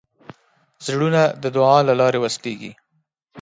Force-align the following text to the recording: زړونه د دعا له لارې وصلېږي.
زړونه 0.85 1.21
د 1.43 1.45
دعا 1.55 1.79
له 1.89 1.93
لارې 1.99 2.19
وصلېږي. 2.21 2.71